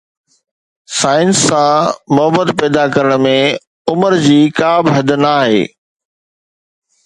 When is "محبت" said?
2.15-2.49